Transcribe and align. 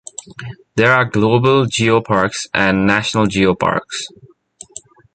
There 0.77 0.91
are 0.93 1.05
Global 1.05 1.67
Geoparks 1.67 2.47
and 2.55 2.87
National 2.87 3.27
Geoparks. 3.27 4.01